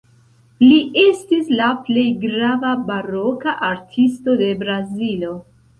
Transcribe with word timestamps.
Li 0.61 0.77
estis 1.01 1.51
la 1.61 1.69
plej 1.91 2.07
grava 2.25 2.73
baroka 2.91 3.55
artisto 3.73 4.39
de 4.45 4.53
Brazilo. 4.65 5.37